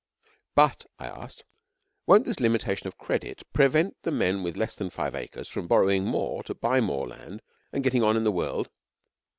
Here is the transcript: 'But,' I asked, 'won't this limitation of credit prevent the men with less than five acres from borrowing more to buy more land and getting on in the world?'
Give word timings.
'But,' 0.55 0.87
I 0.97 1.05
asked, 1.05 1.43
'won't 2.07 2.25
this 2.25 2.39
limitation 2.39 2.87
of 2.87 2.97
credit 2.97 3.43
prevent 3.53 3.97
the 4.01 4.09
men 4.09 4.41
with 4.41 4.57
less 4.57 4.73
than 4.73 4.89
five 4.89 5.13
acres 5.13 5.47
from 5.47 5.67
borrowing 5.67 6.05
more 6.05 6.41
to 6.45 6.55
buy 6.55 6.81
more 6.81 7.07
land 7.07 7.43
and 7.71 7.83
getting 7.83 8.01
on 8.01 8.17
in 8.17 8.23
the 8.23 8.31
world?' 8.31 8.71